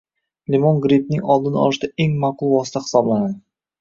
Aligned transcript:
Limon 0.53 0.79
grippning 0.85 1.27
oldini 1.35 1.61
olishda 1.65 1.91
eng 2.07 2.17
maqbul 2.25 2.53
vosita 2.57 2.83
hisoblanadi. 2.87 3.37